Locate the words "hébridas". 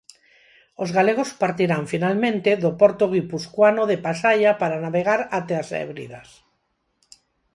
5.81-6.29